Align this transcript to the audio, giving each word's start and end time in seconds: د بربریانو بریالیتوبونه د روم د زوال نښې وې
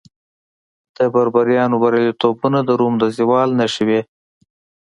د 0.97 0.97
بربریانو 1.13 1.75
بریالیتوبونه 1.83 2.59
د 2.63 2.69
روم 2.79 2.93
د 3.01 3.03
زوال 3.17 3.49
نښې 3.59 3.83
وې 3.87 4.01